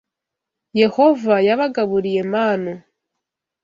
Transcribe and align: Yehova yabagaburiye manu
Yehova 0.81 1.35
yabagaburiye 1.47 2.21
manu 2.31 2.73